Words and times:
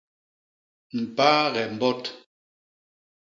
Mpaage 1.01 1.61
mbot. 1.73 2.03